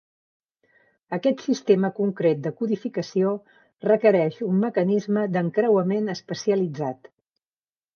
Aquest 1.17 1.43
sistema 1.47 1.91
concret 1.99 2.41
de 2.47 2.53
codificació 2.63 3.37
requereix 3.91 4.43
un 4.51 4.61
mecanisme 4.67 5.31
d'encreuament 5.37 6.15
especialitzat. 6.21 7.17